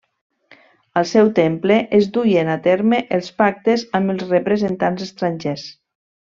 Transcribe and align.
Al 1.01 1.05
seu 1.09 1.29
temple 1.39 1.77
es 1.99 2.09
duien 2.15 2.49
a 2.55 2.57
terme 2.69 3.03
els 3.19 3.31
pactes 3.43 3.87
amb 4.01 4.15
els 4.17 4.27
representants 4.33 5.09
estrangers. 5.11 5.69